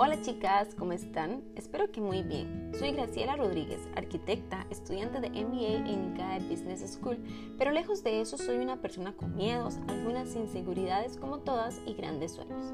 Hola 0.00 0.22
chicas, 0.22 0.76
¿cómo 0.76 0.92
están? 0.92 1.42
Espero 1.56 1.90
que 1.90 2.00
muy 2.00 2.22
bien. 2.22 2.70
Soy 2.78 2.92
Graciela 2.92 3.34
Rodríguez, 3.34 3.80
arquitecta, 3.96 4.64
estudiante 4.70 5.18
de 5.18 5.28
MBA 5.28 5.90
en 5.90 6.12
ICAE 6.12 6.48
Business 6.48 6.88
School, 6.92 7.18
pero 7.58 7.72
lejos 7.72 8.04
de 8.04 8.20
eso 8.20 8.38
soy 8.38 8.58
una 8.58 8.76
persona 8.76 9.12
con 9.12 9.34
miedos, 9.34 9.80
algunas 9.88 10.36
inseguridades 10.36 11.16
como 11.16 11.38
todas 11.38 11.80
y 11.84 11.94
grandes 11.94 12.30
sueños. 12.30 12.72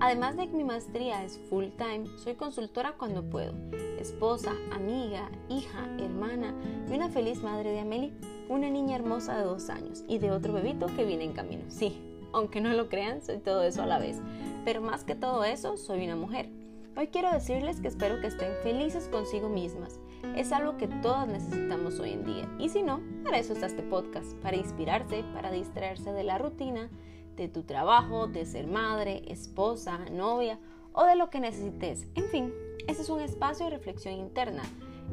Además 0.00 0.36
de 0.36 0.48
que 0.48 0.56
mi 0.56 0.64
maestría 0.64 1.24
es 1.24 1.38
full 1.48 1.66
time, 1.78 2.08
soy 2.16 2.34
consultora 2.34 2.96
cuando 2.98 3.22
puedo, 3.22 3.54
esposa, 4.00 4.50
amiga, 4.72 5.30
hija, 5.48 5.86
hermana 6.00 6.56
y 6.90 6.92
una 6.92 7.08
feliz 7.08 7.40
madre 7.40 7.70
de 7.70 7.78
Amelie, 7.78 8.14
una 8.48 8.68
niña 8.68 8.96
hermosa 8.96 9.38
de 9.38 9.44
dos 9.44 9.70
años 9.70 10.02
y 10.08 10.18
de 10.18 10.32
otro 10.32 10.52
bebito 10.52 10.86
que 10.86 11.04
viene 11.04 11.22
en 11.22 11.34
camino. 11.34 11.62
Sí, 11.68 12.00
aunque 12.32 12.60
no 12.60 12.72
lo 12.72 12.88
crean, 12.88 13.22
soy 13.22 13.38
todo 13.38 13.62
eso 13.62 13.84
a 13.84 13.86
la 13.86 14.00
vez. 14.00 14.20
Pero 14.64 14.80
más 14.80 15.04
que 15.04 15.14
todo 15.14 15.44
eso, 15.44 15.76
soy 15.76 16.04
una 16.04 16.16
mujer. 16.16 16.63
Hoy 16.96 17.08
quiero 17.08 17.32
decirles 17.32 17.80
que 17.80 17.88
espero 17.88 18.20
que 18.20 18.28
estén 18.28 18.52
felices 18.62 19.08
consigo 19.08 19.48
mismas. 19.48 19.98
Es 20.36 20.52
algo 20.52 20.76
que 20.76 20.86
todas 20.86 21.26
necesitamos 21.26 21.98
hoy 21.98 22.12
en 22.12 22.24
día. 22.24 22.48
Y 22.60 22.68
si 22.68 22.84
no, 22.84 23.00
para 23.24 23.38
eso 23.38 23.52
está 23.52 23.66
este 23.66 23.82
podcast, 23.82 24.32
para 24.36 24.56
inspirarse, 24.56 25.24
para 25.34 25.50
distraerse 25.50 26.12
de 26.12 26.22
la 26.22 26.38
rutina, 26.38 26.88
de 27.34 27.48
tu 27.48 27.64
trabajo, 27.64 28.28
de 28.28 28.46
ser 28.46 28.68
madre, 28.68 29.24
esposa, 29.26 29.98
novia 30.12 30.60
o 30.92 31.04
de 31.04 31.16
lo 31.16 31.30
que 31.30 31.40
necesites. 31.40 32.06
En 32.14 32.26
fin, 32.26 32.54
ese 32.86 33.02
es 33.02 33.10
un 33.10 33.20
espacio 33.20 33.64
de 33.64 33.72
reflexión 33.72 34.14
interna. 34.14 34.62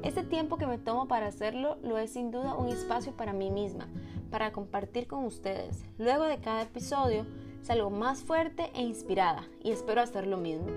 Este 0.04 0.22
tiempo 0.24 0.58
que 0.58 0.68
me 0.68 0.78
tomo 0.78 1.08
para 1.08 1.26
hacerlo 1.26 1.80
lo 1.82 1.98
es 1.98 2.14
sin 2.14 2.30
duda 2.30 2.54
un 2.54 2.70
espacio 2.70 3.14
para 3.14 3.34
mí 3.34 3.50
misma, 3.50 3.88
para 4.30 4.52
compartir 4.52 5.08
con 5.08 5.26
ustedes. 5.26 5.84
Luego 5.98 6.26
de 6.26 6.38
cada 6.38 6.62
episodio 6.62 7.26
salgo 7.64 7.90
más 7.90 8.22
fuerte 8.22 8.70
e 8.76 8.84
inspirada 8.84 9.48
y 9.64 9.72
espero 9.72 10.02
hacer 10.02 10.28
lo 10.28 10.38
mismo. 10.38 10.68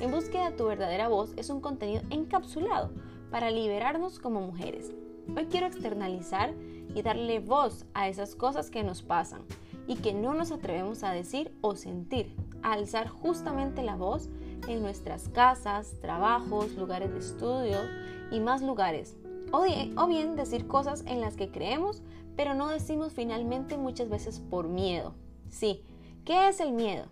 En 0.00 0.10
búsqueda 0.10 0.50
de 0.50 0.56
tu 0.56 0.64
verdadera 0.64 1.08
voz 1.08 1.34
es 1.36 1.50
un 1.50 1.60
contenido 1.60 2.02
encapsulado 2.08 2.90
para 3.30 3.50
liberarnos 3.50 4.18
como 4.18 4.40
mujeres. 4.40 4.90
Hoy 5.36 5.44
quiero 5.44 5.66
externalizar 5.66 6.54
y 6.94 7.02
darle 7.02 7.40
voz 7.40 7.84
a 7.92 8.08
esas 8.08 8.34
cosas 8.34 8.70
que 8.70 8.82
nos 8.82 9.02
pasan 9.02 9.42
y 9.86 9.96
que 9.96 10.14
no 10.14 10.32
nos 10.32 10.52
atrevemos 10.52 11.04
a 11.04 11.12
decir 11.12 11.54
o 11.60 11.76
sentir, 11.76 12.34
a 12.62 12.72
alzar 12.72 13.08
justamente 13.08 13.82
la 13.82 13.94
voz 13.94 14.30
en 14.68 14.80
nuestras 14.80 15.28
casas, 15.28 15.94
trabajos, 16.00 16.74
lugares 16.76 17.12
de 17.12 17.18
estudio 17.18 17.76
y 18.30 18.40
más 18.40 18.62
lugares. 18.62 19.18
O, 19.52 19.66
o 19.96 20.06
bien 20.06 20.34
decir 20.34 20.66
cosas 20.66 21.04
en 21.06 21.20
las 21.20 21.36
que 21.36 21.50
creemos, 21.50 22.02
pero 22.36 22.54
no 22.54 22.68
decimos 22.68 23.12
finalmente 23.12 23.76
muchas 23.76 24.08
veces 24.08 24.40
por 24.40 24.66
miedo. 24.66 25.12
Sí, 25.50 25.84
¿qué 26.24 26.48
es 26.48 26.58
el 26.60 26.72
miedo? 26.72 27.04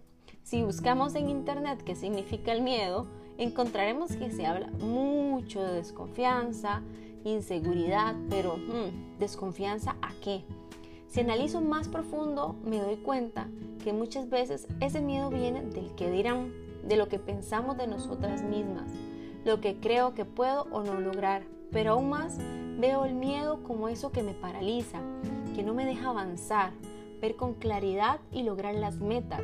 Si 0.49 0.63
buscamos 0.63 1.15
en 1.15 1.29
internet 1.29 1.83
qué 1.85 1.95
significa 1.95 2.53
el 2.53 2.63
miedo, 2.63 3.07
encontraremos 3.37 4.17
que 4.17 4.31
se 4.31 4.47
habla 4.47 4.69
mucho 4.81 5.61
de 5.61 5.75
desconfianza, 5.75 6.81
inseguridad, 7.23 8.17
pero 8.31 8.57
hmm, 8.57 9.19
¿desconfianza 9.19 9.97
a 10.01 10.15
qué? 10.25 10.45
Si 11.07 11.21
analizo 11.21 11.61
más 11.61 11.89
profundo, 11.89 12.57
me 12.65 12.81
doy 12.81 12.97
cuenta 12.97 13.47
que 13.85 13.93
muchas 13.93 14.31
veces 14.31 14.67
ese 14.81 15.03
miedo 15.03 15.29
viene 15.29 15.61
del 15.61 15.95
que 15.97 16.11
dirán, 16.11 16.55
de 16.83 16.97
lo 16.97 17.09
que 17.09 17.19
pensamos 17.19 17.77
de 17.77 17.87
nosotras 17.87 18.43
mismas, 18.43 18.91
lo 19.45 19.61
que 19.61 19.79
creo 19.79 20.15
que 20.15 20.25
puedo 20.25 20.63
o 20.71 20.83
no 20.83 20.99
lograr, 20.99 21.43
pero 21.71 21.93
aún 21.93 22.09
más 22.09 22.39
veo 22.79 23.05
el 23.05 23.13
miedo 23.13 23.63
como 23.65 23.91
eso 23.91 24.13
que 24.13 24.23
me 24.23 24.33
paraliza, 24.33 25.03
que 25.55 25.63
no 25.63 25.75
me 25.75 25.85
deja 25.85 26.09
avanzar, 26.09 26.73
ver 27.21 27.37
con 27.37 27.53
claridad 27.53 28.21
y 28.33 28.45
lograr 28.45 28.75
las 28.75 28.97
metas, 28.97 29.43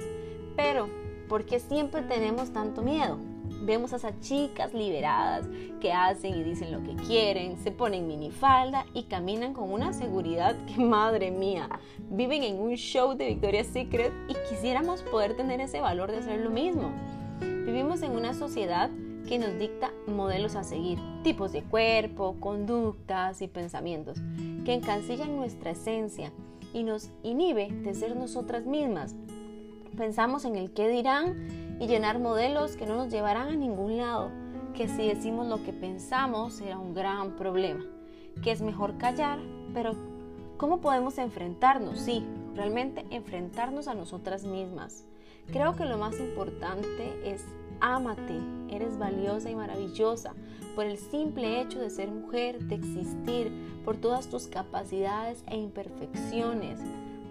pero, 0.56 0.88
¿por 1.28 1.44
qué 1.44 1.60
siempre 1.60 2.02
tenemos 2.02 2.52
tanto 2.52 2.82
miedo? 2.82 3.18
Vemos 3.62 3.92
a 3.92 3.96
esas 3.96 4.20
chicas 4.20 4.74
liberadas 4.74 5.46
que 5.80 5.92
hacen 5.92 6.34
y 6.34 6.42
dicen 6.42 6.72
lo 6.72 6.82
que 6.82 6.94
quieren, 7.06 7.56
se 7.56 7.70
ponen 7.70 8.06
minifalda 8.06 8.84
y 8.92 9.04
caminan 9.04 9.54
con 9.54 9.72
una 9.72 9.92
seguridad 9.92 10.56
que, 10.66 10.76
madre 10.82 11.30
mía, 11.30 11.68
viven 12.10 12.42
en 12.42 12.58
un 12.58 12.74
show 12.74 13.14
de 13.14 13.28
Victoria's 13.28 13.68
Secret 13.68 14.12
y 14.28 14.34
quisiéramos 14.48 15.02
poder 15.02 15.36
tener 15.36 15.60
ese 15.60 15.80
valor 15.80 16.10
de 16.10 16.18
hacer 16.18 16.40
lo 16.40 16.50
mismo. 16.50 16.92
Vivimos 17.40 18.02
en 18.02 18.12
una 18.12 18.34
sociedad 18.34 18.90
que 19.26 19.38
nos 19.38 19.58
dicta 19.58 19.90
modelos 20.06 20.54
a 20.54 20.64
seguir, 20.64 20.98
tipos 21.22 21.52
de 21.52 21.62
cuerpo, 21.62 22.36
conductas 22.40 23.40
y 23.40 23.48
pensamientos 23.48 24.18
que 24.64 24.74
encancillan 24.74 25.36
nuestra 25.36 25.70
esencia 25.70 26.32
y 26.72 26.82
nos 26.82 27.10
inhibe 27.22 27.68
de 27.70 27.94
ser 27.94 28.16
nosotras 28.16 28.66
mismas, 28.66 29.14
pensamos 29.94 30.44
en 30.44 30.56
el 30.56 30.72
qué 30.72 30.88
dirán 30.88 31.76
y 31.80 31.86
llenar 31.86 32.18
modelos 32.18 32.76
que 32.76 32.86
no 32.86 32.96
nos 32.96 33.10
llevarán 33.10 33.48
a 33.48 33.56
ningún 33.56 33.96
lado, 33.96 34.30
que 34.74 34.88
si 34.88 35.08
decimos 35.08 35.46
lo 35.46 35.62
que 35.62 35.72
pensamos 35.72 36.54
será 36.54 36.78
un 36.78 36.94
gran 36.94 37.36
problema, 37.36 37.84
que 38.42 38.50
es 38.50 38.60
mejor 38.60 38.98
callar, 38.98 39.38
pero 39.72 39.92
¿cómo 40.56 40.80
podemos 40.80 41.18
enfrentarnos? 41.18 41.98
Sí, 41.98 42.24
realmente 42.54 43.04
enfrentarnos 43.10 43.88
a 43.88 43.94
nosotras 43.94 44.44
mismas. 44.44 45.06
Creo 45.52 45.74
que 45.74 45.84
lo 45.84 45.98
más 45.98 46.18
importante 46.18 47.20
es 47.24 47.44
ámate, 47.80 48.40
eres 48.70 48.98
valiosa 48.98 49.50
y 49.50 49.54
maravillosa 49.54 50.34
por 50.74 50.86
el 50.86 50.98
simple 50.98 51.60
hecho 51.60 51.78
de 51.78 51.90
ser 51.90 52.10
mujer, 52.10 52.58
de 52.64 52.74
existir, 52.74 53.52
por 53.84 53.96
todas 53.96 54.28
tus 54.28 54.46
capacidades 54.46 55.44
e 55.46 55.56
imperfecciones. 55.56 56.80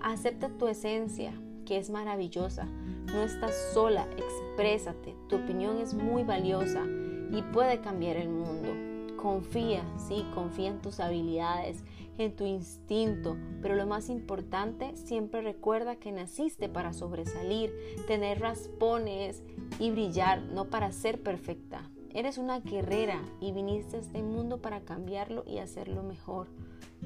Acepta 0.02 0.50
tu 0.50 0.68
esencia, 0.68 1.34
que 1.66 1.78
es 1.78 1.90
maravillosa. 1.90 2.66
No 3.06 3.24
estás 3.24 3.56
sola, 3.74 4.08
exprésate. 4.18 5.16
Tu 5.30 5.38
opinión 5.38 5.78
es 5.78 5.94
muy 5.94 6.24
valiosa 6.24 6.84
y 7.32 7.42
puede 7.54 7.82
cambiar 7.82 8.18
el 8.18 8.30
mundo. 8.30 8.70
Confía, 9.16 9.84
sí, 9.98 10.26
confía 10.34 10.70
en 10.70 10.82
tus 10.82 11.00
habilidades, 11.00 11.84
en 12.18 12.36
tu 12.36 12.46
instinto, 12.46 13.38
pero 13.62 13.76
lo 13.76 13.88
más 13.88 14.10
importante, 14.10 14.96
siempre 14.98 15.42
recuerda 15.42 15.96
que 15.96 16.12
naciste 16.12 16.70
para 16.70 16.94
sobresalir, 16.94 17.74
tener 18.08 18.40
raspones 18.40 19.42
y 19.80 19.92
brillar, 19.92 20.42
no 20.42 20.66
para 20.66 20.92
ser 20.92 21.22
perfecta. 21.22 21.90
Eres 22.14 22.38
una 22.38 22.60
guerrera 22.60 23.20
y 23.40 23.52
viniste 23.52 23.98
a 23.98 24.00
este 24.00 24.22
mundo 24.22 24.62
para 24.62 24.82
cambiarlo 24.82 25.44
y 25.48 25.58
hacerlo 25.58 26.04
mejor. 26.04 26.48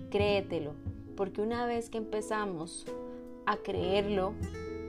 Créetelo, 0.09 0.73
porque 1.15 1.41
una 1.41 1.65
vez 1.65 1.89
que 1.89 1.97
empezamos 1.97 2.85
a 3.47 3.57
creerlo 3.57 4.33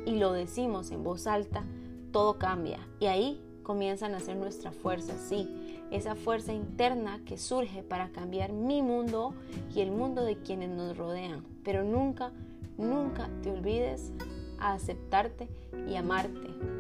y 0.05 0.17
lo 0.17 0.33
decimos 0.33 0.91
en 0.91 1.03
voz 1.03 1.27
alta, 1.27 1.65
todo 2.13 2.39
cambia. 2.39 2.81
Y 3.01 3.07
ahí 3.07 3.41
comienzan 3.63 4.15
a 4.15 4.21
ser 4.21 4.37
nuestra 4.37 4.73
fuerza, 4.73 5.15
sí, 5.17 5.49
esa 5.91 6.15
fuerza 6.15 6.53
interna 6.53 7.21
que 7.25 7.39
surge 7.39 7.83
para 7.83 8.11
cambiar 8.11 8.53
mi 8.53 8.83
mundo 8.83 9.35
y 9.75 9.81
el 9.81 9.91
mundo 9.91 10.25
de 10.25 10.37
quienes 10.37 10.71
nos 10.71 10.97
rodean. 10.97 11.45
Pero 11.65 11.85
nunca, 11.85 12.33
nunca 12.77 13.31
te 13.43 13.51
olvides 13.51 14.13
a 14.59 14.73
aceptarte 14.73 15.49
y 15.87 15.95
amarte. 15.97 16.78